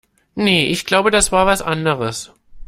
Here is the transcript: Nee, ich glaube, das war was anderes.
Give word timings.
Nee, 0.35 0.65
ich 0.65 0.87
glaube, 0.87 1.11
das 1.11 1.31
war 1.31 1.45
was 1.45 1.61
anderes. 1.61 2.31